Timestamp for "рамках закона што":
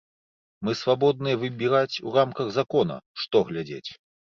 2.19-3.49